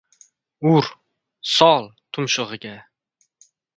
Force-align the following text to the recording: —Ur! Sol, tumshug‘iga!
—Ur! 0.71 0.87
Sol, 1.55 1.85
tumshug‘iga! 2.17 2.73